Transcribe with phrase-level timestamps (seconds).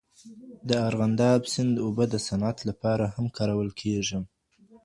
[0.67, 4.19] د ارغنداب سیند اوبه د صنعت لپاره هم کارول کېږي.